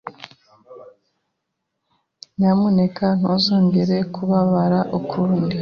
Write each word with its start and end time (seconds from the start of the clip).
Nyamuneka 2.39 3.05
ntuzongere 3.19 3.97
kubabara 4.13 4.79
ukundi. 4.99 5.49